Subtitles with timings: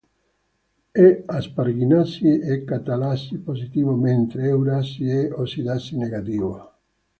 [0.89, 6.73] È asparginasi e catalasi positivo mentre è urasi e ossidasi negativo.